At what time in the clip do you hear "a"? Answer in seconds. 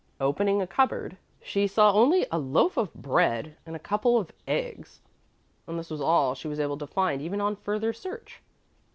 0.63-0.65, 2.31-2.39, 3.75-3.85